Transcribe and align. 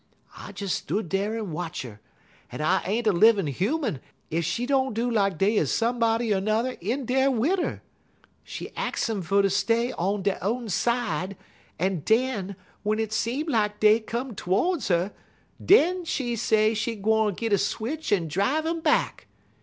I 0.35 0.51
des 0.51 0.67
stood 0.69 1.09
dar 1.09 1.37
un 1.37 1.51
watch 1.51 1.85
'er, 1.85 1.99
un 2.51 2.59
I 2.59 2.81
ain't 2.87 3.05
a 3.05 3.11
livin' 3.11 3.45
human 3.45 3.99
ef 4.31 4.43
she 4.43 4.65
don't 4.65 4.95
do 4.95 5.11
like 5.11 5.37
dey 5.37 5.59
'uz 5.59 5.67
somebody 5.71 6.33
er 6.33 6.41
n'er 6.41 6.75
in 6.81 7.05
dar 7.05 7.29
wid 7.29 7.59
'er. 7.59 7.81
She 8.43 8.71
ax 8.75 9.07
um 9.11 9.21
fer 9.21 9.43
ter 9.43 9.49
stay 9.49 9.91
on 9.91 10.23
dey 10.23 10.39
own 10.41 10.69
side, 10.69 11.37
un 11.79 11.99
den, 11.99 12.55
w'en 12.83 12.97
it 12.99 13.13
seem 13.13 13.47
like 13.47 13.79
dey 13.79 13.99
come 13.99 14.33
todes 14.33 14.89
'er, 14.89 15.11
den 15.63 16.03
she 16.03 16.35
say 16.35 16.73
she 16.73 16.95
gwine 16.95 17.35
git 17.35 17.53
a 17.53 17.59
switch 17.59 18.11
un 18.11 18.27
drive 18.27 18.65
um 18.65 18.79
back. 18.79 19.27